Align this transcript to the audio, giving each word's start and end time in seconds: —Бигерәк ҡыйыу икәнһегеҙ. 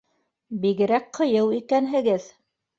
—Бигерәк 0.63 1.05
ҡыйыу 1.19 1.55
икәнһегеҙ. 1.61 2.31